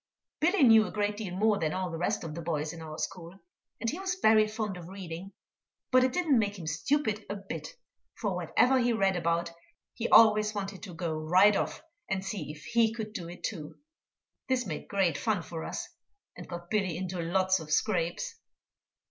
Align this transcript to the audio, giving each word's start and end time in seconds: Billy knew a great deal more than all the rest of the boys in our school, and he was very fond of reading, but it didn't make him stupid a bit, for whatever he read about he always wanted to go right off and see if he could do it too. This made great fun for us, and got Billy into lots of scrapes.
Billy 0.39 0.63
knew 0.63 0.87
a 0.87 0.91
great 0.91 1.15
deal 1.17 1.35
more 1.35 1.59
than 1.59 1.73
all 1.73 1.91
the 1.91 1.97
rest 1.99 2.23
of 2.23 2.33
the 2.33 2.41
boys 2.41 2.73
in 2.73 2.81
our 2.81 2.97
school, 2.97 3.37
and 3.79 3.87
he 3.91 3.99
was 3.99 4.15
very 4.19 4.47
fond 4.47 4.75
of 4.75 4.87
reading, 4.87 5.31
but 5.91 6.03
it 6.03 6.11
didn't 6.11 6.39
make 6.39 6.57
him 6.57 6.65
stupid 6.65 7.23
a 7.29 7.35
bit, 7.35 7.75
for 8.15 8.33
whatever 8.35 8.79
he 8.79 8.93
read 8.93 9.15
about 9.15 9.51
he 9.93 10.09
always 10.09 10.55
wanted 10.55 10.81
to 10.81 10.95
go 10.95 11.13
right 11.13 11.55
off 11.55 11.83
and 12.09 12.25
see 12.25 12.49
if 12.51 12.63
he 12.63 12.91
could 12.91 13.13
do 13.13 13.29
it 13.29 13.43
too. 13.43 13.75
This 14.49 14.65
made 14.65 14.87
great 14.87 15.19
fun 15.19 15.43
for 15.43 15.63
us, 15.63 15.87
and 16.35 16.49
got 16.49 16.71
Billy 16.71 16.97
into 16.97 17.21
lots 17.21 17.59
of 17.59 17.71
scrapes. 17.71 18.37